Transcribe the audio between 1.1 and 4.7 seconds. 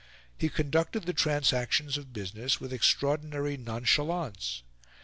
transactions of business with extraordinary nonchalance.